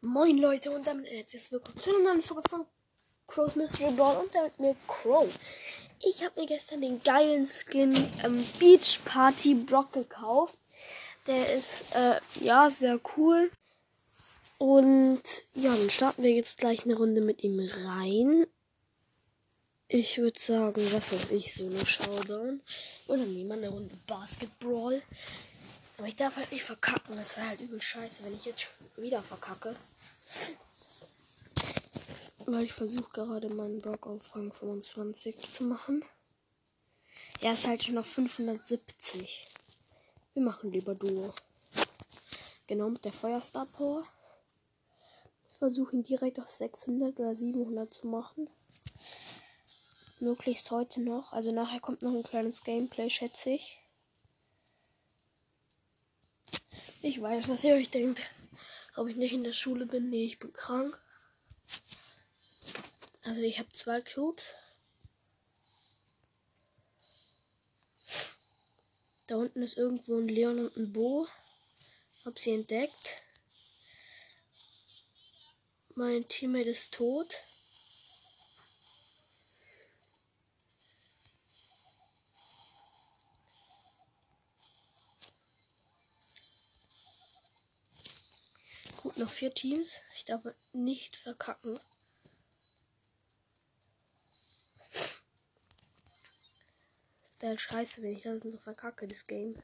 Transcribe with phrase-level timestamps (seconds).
[0.00, 2.64] Moin Leute und damit herzlich willkommen zu einer neuen Folge von
[3.26, 5.28] Crow's Mystery Brawl und damit mir Crow.
[6.00, 7.92] Ich habe mir gestern den geilen Skin
[8.22, 10.56] ähm, Beach Party Brock gekauft.
[11.26, 13.50] Der ist äh, ja sehr cool.
[14.58, 18.46] Und ja, dann starten wir jetzt gleich eine Runde mit ihm rein.
[19.88, 22.60] Ich würde sagen, was weiß ich, so eine Showdown.
[23.08, 25.02] Oder nehmen wir eine Runde Basketball.
[25.98, 27.16] Aber ich darf halt nicht verkacken.
[27.16, 29.74] Das wäre halt übel scheiße, wenn ich jetzt wieder verkacke.
[32.46, 36.04] Weil ich versuche gerade meinen Block auf Rang 25 zu machen.
[37.40, 39.48] Er ist halt schon auf 570.
[40.34, 41.34] Wir machen lieber Duo.
[42.68, 44.06] Genau mit der Feuerstar Power.
[45.50, 48.48] Ich versuche ihn direkt auf 600 oder 700 zu machen.
[50.20, 51.32] Möglichst heute noch.
[51.32, 53.80] Also nachher kommt noch ein kleines Gameplay, schätze ich.
[57.00, 58.22] Ich weiß, was ihr euch denkt.
[58.96, 60.10] Ob ich nicht in der Schule bin?
[60.10, 61.00] Nee, ich bin krank.
[63.22, 64.54] Also ich habe zwei Cubes.
[69.28, 71.28] Da unten ist irgendwo ein Leon und ein Bo.
[72.24, 73.22] Hab sie entdeckt.
[75.94, 77.42] Mein Teammate ist tot.
[89.02, 90.00] Gut, noch vier Teams.
[90.14, 91.78] Ich darf nicht verkacken.
[97.24, 99.60] Das wäre halt scheiße, wenn ich das so verkacke, das Game.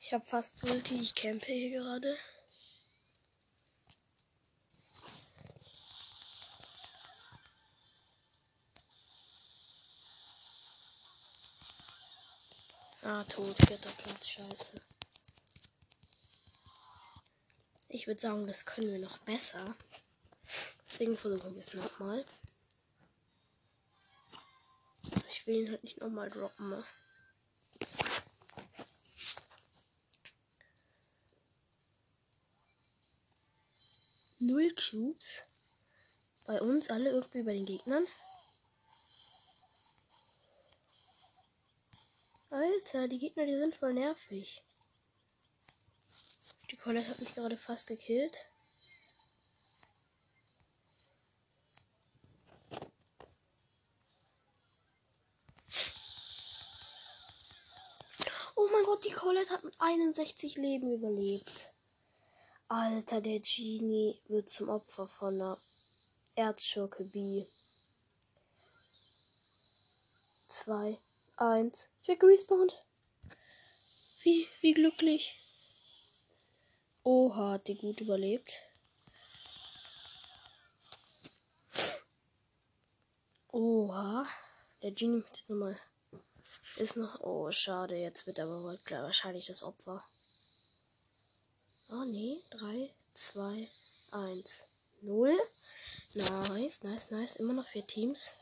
[0.00, 2.16] Ich habe fast Ulti, ich campe hier gerade.
[13.08, 14.82] Ah, tot, vierter Platz, scheiße.
[17.88, 19.76] Ich würde sagen, das können wir noch besser.
[20.90, 22.24] Deswegen versuchen wir es nochmal.
[25.28, 26.68] Ich will ihn halt nicht nochmal droppen.
[26.68, 26.84] Ne?
[34.40, 35.44] Null Cubes.
[36.44, 38.04] Bei uns alle irgendwie bei den Gegnern.
[42.50, 44.62] Alter, die Gegner, die sind voll nervig.
[46.70, 48.46] Die Colette hat mich gerade fast gekillt.
[58.54, 61.74] Oh mein Gott, die Colette hat mit 61 Leben überlebt.
[62.68, 65.58] Alter, der Genie wird zum Opfer von einer
[66.34, 67.44] Erzschurke B.
[70.48, 70.98] 2,
[71.36, 71.88] 1.
[72.02, 72.82] Ich werde gerespawnt.
[74.22, 75.38] Wie, wie glücklich.
[77.04, 78.60] Oha, hat die gut überlebt.
[83.52, 84.26] Oha.
[84.82, 85.78] Der Genie mit nochmal.
[86.76, 87.20] Ist noch.
[87.20, 87.96] Oh, schade.
[87.96, 90.04] Jetzt wird aber wohl klar wahrscheinlich das Opfer.
[91.90, 92.42] Oh nee.
[92.50, 93.70] 3, 2,
[94.10, 94.64] 1,
[95.02, 95.38] 0.
[96.14, 97.36] Nice, nice, nice.
[97.36, 98.32] Immer noch vier Teams.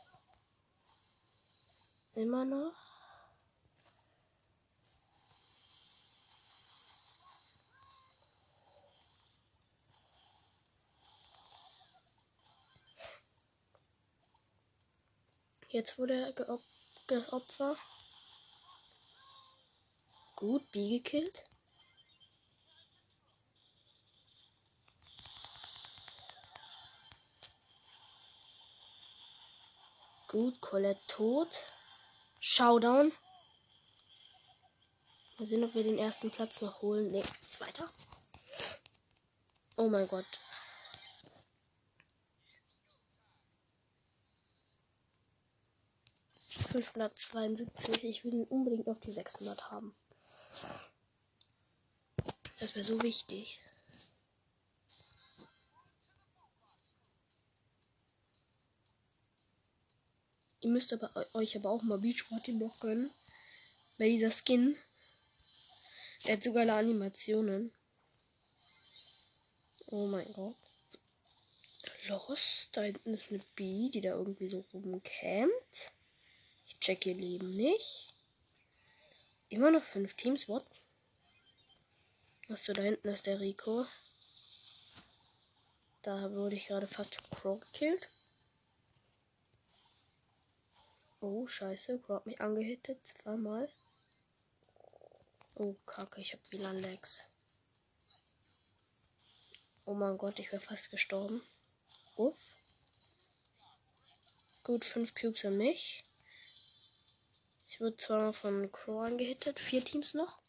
[2.13, 2.84] Immer noch.
[15.75, 16.59] Jetzt wurde er
[17.07, 17.75] das Opfer.
[20.37, 21.43] Gut, B gekillt.
[30.29, 31.49] Gut, Colette tot.
[32.39, 33.11] Showdown.
[35.37, 37.11] Mal sehen, ob wir den ersten Platz noch holen.
[37.11, 37.91] Ne, zweiter.
[39.75, 40.39] Oh mein Gott.
[46.81, 48.03] 572.
[48.03, 49.95] Ich will ihn unbedingt auf die 600 haben.
[52.59, 53.61] Das wäre so wichtig.
[60.61, 63.11] Ihr müsst aber euch aber auch mal Beach Party Block gönnen.
[63.97, 64.75] Weil dieser Skin,
[66.25, 67.71] der hat sogar Animationen.
[69.85, 70.57] Oh mein Gott.
[72.07, 75.94] Los, da hinten ist eine B, die da irgendwie so rumcampt
[76.85, 78.13] check ihr Leben nicht.
[79.49, 80.63] Immer noch fünf Teams, what?
[82.47, 83.87] Achso, da hinten ist der Rico.
[86.03, 88.07] Da wurde ich gerade fast Crow gekillt.
[91.21, 91.97] Oh, scheiße.
[92.01, 93.03] Crow hat mich angehittet.
[93.03, 93.67] Zweimal.
[95.55, 97.25] Oh, kacke, ich hab WLAN-Lags.
[99.85, 101.41] Oh mein Gott, ich wäre fast gestorben.
[102.15, 102.55] Uff.
[104.63, 106.03] Gut, fünf Cubes an mich.
[107.67, 109.59] Ich wurde zwar von Crow angehittet.
[109.59, 110.39] Vier Teams noch.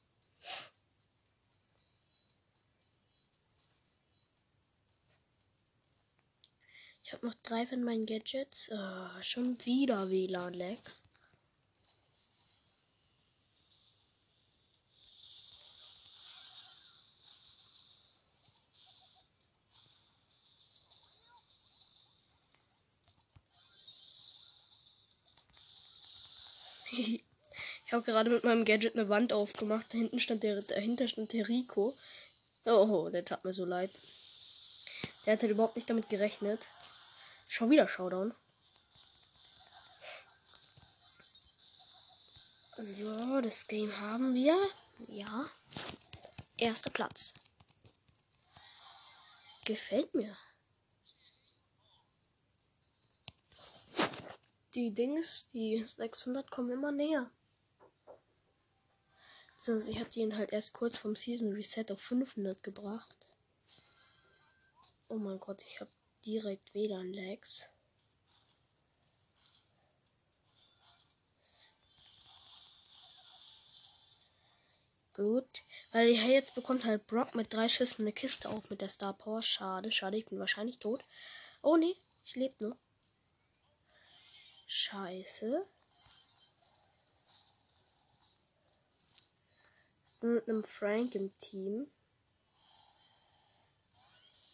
[7.03, 8.69] Ich habe noch drei von meinen Gadgets.
[8.71, 11.05] Oh, schon wieder WLAN-Lags.
[26.99, 27.25] ich
[27.93, 29.93] habe gerade mit meinem Gadget eine Wand aufgemacht.
[29.93, 31.97] Dahinten stand der, dahinter stand der Rico.
[32.65, 33.91] Oh, der tat mir so leid.
[35.25, 36.67] Der hat halt überhaupt nicht damit gerechnet.
[37.49, 38.35] Schon wieder Showdown.
[42.79, 44.57] So, das Game haben wir.
[45.09, 45.49] Ja.
[46.59, 47.35] Erster Platz.
[49.65, 50.37] Gefällt mir.
[54.75, 57.31] Die Dings, die 600 kommen immer näher.
[59.59, 63.17] Sonst ich hatte ihn halt erst kurz vom Season Reset auf 500 gebracht.
[65.09, 65.91] Oh mein Gott, ich habe
[66.25, 67.69] direkt WLAN-Lags.
[75.17, 75.63] Gut.
[75.93, 79.15] Weil hey, jetzt bekommt halt Brock mit drei Schüssen eine Kiste auf mit der Star
[79.15, 79.41] Power.
[79.41, 81.03] Schade, schade, ich bin wahrscheinlich tot.
[81.63, 82.77] Oh nee, ich lebe noch.
[84.67, 85.67] Scheiße.
[90.27, 91.89] Mit einem Frank im Team.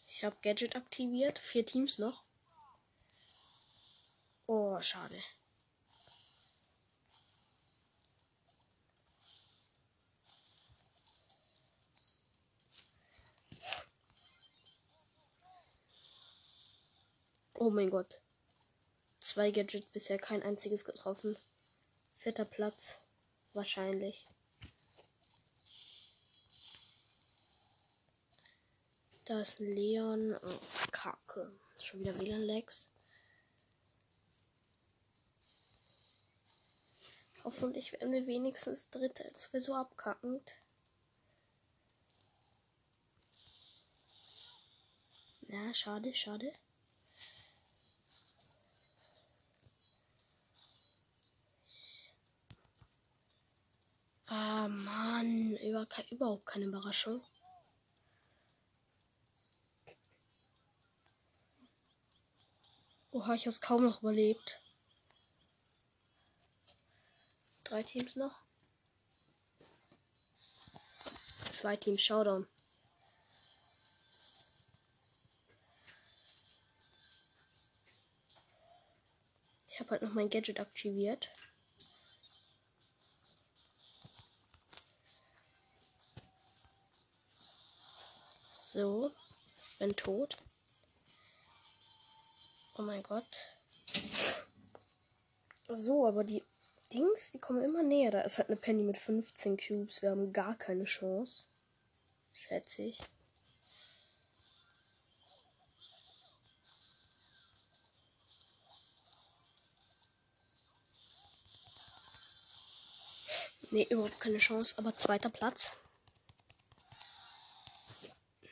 [0.06, 1.38] Ich habe Gadget aktiviert.
[1.38, 2.24] Vier Teams noch.
[4.46, 5.18] Oh, schade.
[17.54, 18.20] Oh mein Gott.
[19.20, 21.34] Zwei Gadget, bisher kein einziges getroffen.
[22.14, 22.98] Vierter Platz.
[23.54, 24.26] Wahrscheinlich.
[29.32, 30.36] Da ist ein Leon.
[30.42, 31.50] Oh, Kacke.
[31.80, 32.86] Schon wieder WLAN-Lags.
[37.42, 39.24] Hoffentlich werden wir wenigstens Dritte.
[39.34, 40.52] Es wäre so abkackend.
[45.48, 46.52] Ja, schade, schade.
[54.26, 55.56] Ah, Mann.
[55.56, 57.22] Über, überhaupt keine Überraschung.
[63.14, 64.58] Oha, ich hab's kaum noch überlebt.
[67.62, 68.40] Drei Teams noch.
[71.50, 72.48] Zwei Teams Showdown.
[79.68, 81.30] Ich habe halt noch mein Gadget aktiviert.
[88.58, 89.12] So,
[89.78, 90.38] bin tot.
[92.78, 93.50] Oh mein Gott.
[95.68, 96.42] So, aber die
[96.92, 98.10] Dings, die kommen immer näher.
[98.10, 100.02] Da ist halt eine Penny mit 15 Cubes.
[100.02, 101.44] Wir haben gar keine Chance.
[102.32, 103.00] Schätze ich.
[113.70, 115.72] Nee, überhaupt keine Chance, aber zweiter Platz.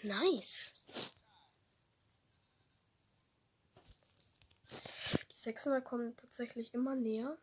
[0.03, 0.73] Nice.
[5.43, 7.39] 600 kommen tatsächlich immer näher.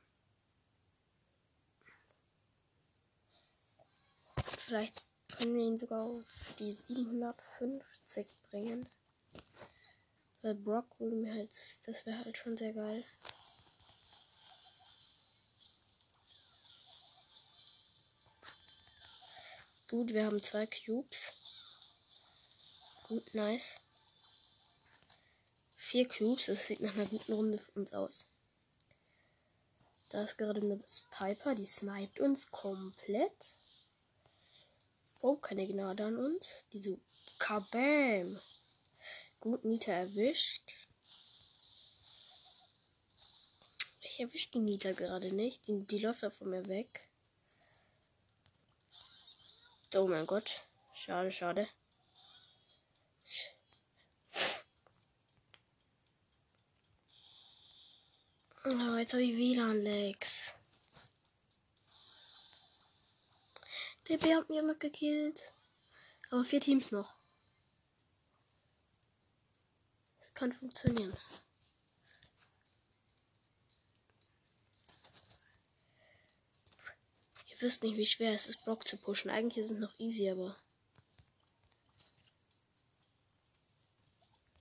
[4.58, 8.88] Vielleicht können wir ihn sogar auf die 750 bringen.
[10.42, 11.54] Weil Brock würde mir halt,
[11.86, 13.04] das wäre halt schon sehr geil.
[19.90, 21.34] Gut, wir haben zwei Cubes.
[23.08, 23.80] Gut, nice.
[25.90, 28.28] Vier Cubes, das sieht nach einer guten Runde für uns aus.
[30.10, 33.56] Da ist gerade eine Piper, die sniped uns komplett.
[35.22, 36.66] Oh, keine Gnade an uns.
[36.74, 37.00] Die so
[37.40, 38.38] Kabam.
[39.40, 40.74] Gut, Nita erwischt.
[44.02, 45.68] Ich erwische die Nita gerade nicht.
[45.68, 47.08] Die, die läuft da von mir weg.
[49.96, 50.64] Oh mein Gott.
[50.94, 51.70] Schade, schade.
[58.70, 60.54] Oh, jetzt habe ich WLAN-Lags.
[64.04, 65.54] TP hat mir jemand gekillt.
[66.32, 67.16] Aber vier Teams noch.
[70.20, 71.16] Das kann funktionieren.
[77.48, 79.32] Ihr wisst nicht, wie schwer es ist, Brock zu pushen.
[79.32, 80.58] Eigentlich es noch easy, aber.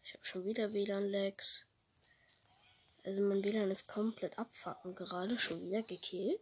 [0.05, 1.67] Ich habe schon wieder WLAN-Lags.
[3.07, 5.39] Also mein WLAN ist komplett abfacken gerade.
[5.39, 6.41] Schon wieder gekillt.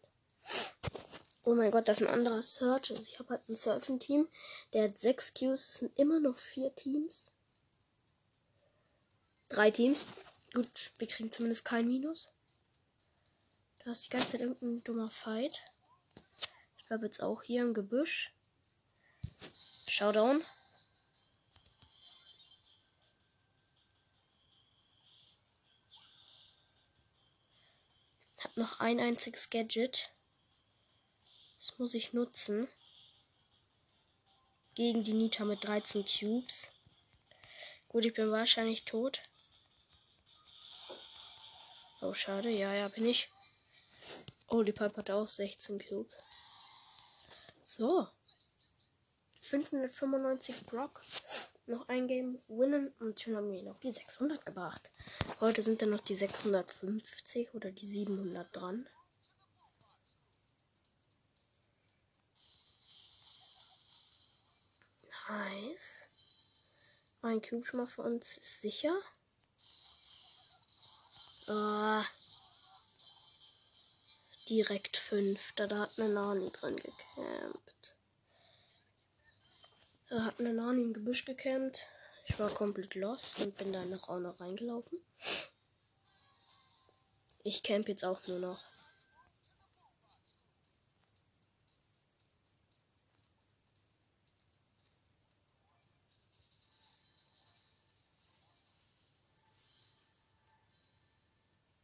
[1.44, 2.90] Oh mein Gott, das ist ein anderer Search.
[2.90, 4.28] Also ich habe halt ein Search-Team.
[4.72, 5.52] Der hat sechs Qs.
[5.52, 7.32] Es sind immer noch vier Teams.
[9.50, 10.06] Drei Teams.
[10.54, 12.32] Gut, wir kriegen zumindest kein Minus.
[13.84, 15.60] Da ist die ganze Zeit irgendein dummer Fight.
[16.78, 18.32] Ich bleibe jetzt auch hier im Gebüsch.
[19.86, 20.42] Showdown.
[28.44, 30.10] Hab noch ein einziges Gadget.
[31.56, 32.68] Das muss ich nutzen.
[34.74, 36.68] Gegen die Nita mit 13 Cubes.
[37.88, 39.22] Gut, ich bin wahrscheinlich tot.
[42.02, 42.50] Oh, schade.
[42.50, 43.30] Ja, ja, bin ich.
[44.48, 46.18] Oh, die Pipe hat auch 16 Cubes.
[47.62, 48.08] So.
[49.40, 51.02] 595 Brock.
[51.66, 54.90] Noch ein Game winnen und schon haben wir ihn auf die 600 gebracht.
[55.40, 58.86] Heute sind dann noch die 650 oder die 700 dran.
[65.28, 66.08] Nice.
[67.22, 68.94] Ein Cube schon mal für uns ist sicher.
[71.46, 72.04] Ah
[74.48, 75.66] direkt fünfter.
[75.66, 77.93] Da hat eine Nani drin gecampt.
[80.14, 81.88] Da hat eine Nani im Gebüsch gecampt.
[82.28, 85.00] Ich war komplett lost und bin da in eine Raune reingelaufen.
[87.42, 88.62] Ich camp jetzt auch nur noch.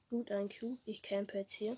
[0.09, 0.79] Gut, ein Cube.
[0.85, 1.77] Ich campe jetzt hier.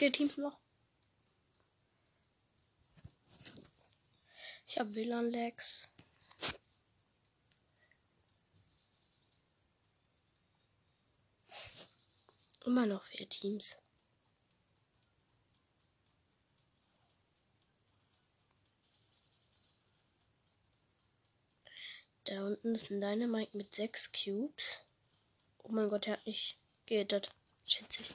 [0.00, 0.58] Vier Teams noch.
[4.66, 5.90] Ich habe WLAN-Lags.
[12.64, 13.76] Immer noch vier Teams.
[22.24, 24.80] Da unten ist ein Dynamite mit sechs Cubes.
[25.58, 27.28] Oh mein Gott, er hat nicht gehittet.
[27.66, 28.14] Schätze ich.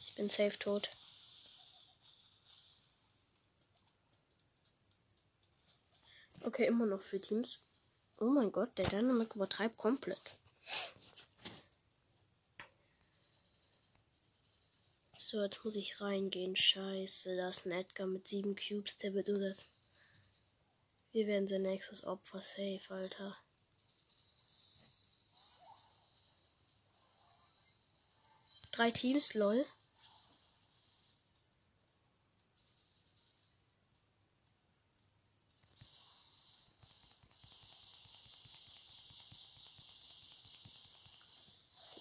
[0.00, 0.90] Ich bin safe tot.
[6.44, 7.60] Okay, immer noch vier Teams.
[8.18, 10.36] Oh mein Gott, der Dynamic übertreibt komplett.
[15.16, 16.56] So, jetzt muss ich reingehen.
[16.56, 18.96] Scheiße, da ist ein Edgar mit sieben Cubes.
[18.98, 19.66] Der wird das.
[21.12, 23.36] Wir werden sein nächstes Opfer safe, Alter.
[28.72, 29.64] Drei Teams, lol.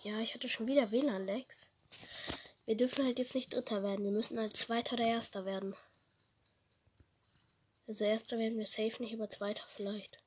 [0.03, 1.67] Ja, ich hatte schon wieder WLAN-Lags.
[2.65, 4.03] Wir dürfen halt jetzt nicht Dritter werden.
[4.03, 5.75] Wir müssen als Zweiter oder Erster werden.
[7.88, 10.17] Also Erster werden wir safe nicht, aber Zweiter vielleicht.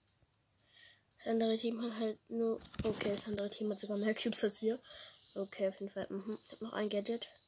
[1.16, 2.60] Das andere Team hat halt nur...
[2.84, 4.78] Okay, das andere Team hat sogar mehr Cubes als wir.
[5.34, 6.06] Okay, auf jeden Fall.
[6.08, 6.38] Mhm.
[6.46, 7.30] Ich hab noch ein Gadget.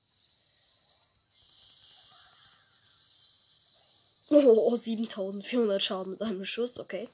[4.28, 7.08] Oh, 7400 Schaden mit einem Schuss, okay.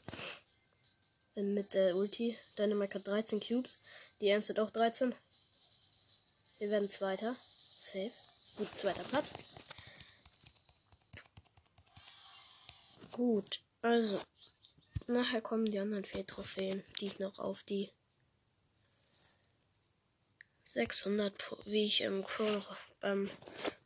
[1.34, 2.38] Mit der Ulti.
[2.56, 3.80] Dynamite hat 13 Cubes.
[4.22, 5.12] Die Ems hat auch 13.
[6.58, 7.34] Wir werden Zweiter.
[7.76, 8.12] Safe.
[8.56, 9.32] Gut, zweiter Platz.
[13.10, 14.20] Gut, also.
[15.08, 17.90] Nachher kommen die anderen vier Trophäen, die ich noch auf die
[20.66, 23.28] 600, wie ich im Crow noch beim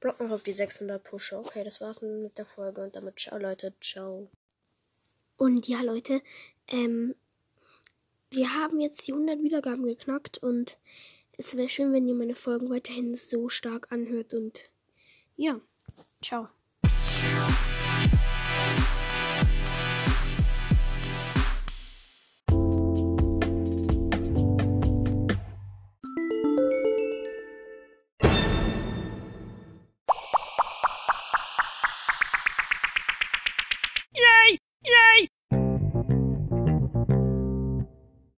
[0.01, 1.39] Block noch auf die 600 pushe.
[1.39, 4.31] Okay, das war's mit der Folge und damit ciao Leute, ciao.
[5.39, 6.21] Und ja Leute,
[6.69, 7.15] ähm,
[8.37, 10.79] wir haben jetzt die 100 Wiedergaben geknackt und
[11.39, 14.61] es wäre schön, wenn ihr meine Folgen weiterhin so stark anhört und
[15.37, 15.61] ja,
[16.23, 16.49] ciao.